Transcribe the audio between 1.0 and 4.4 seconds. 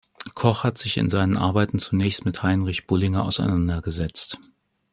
seinen Arbeiten zunächst mit Heinrich Bullinger auseinandergesetzt.